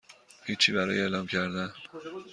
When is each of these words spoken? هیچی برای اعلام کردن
هیچی 0.45 0.71
برای 0.71 1.01
اعلام 1.01 1.27
کردن 1.27 1.73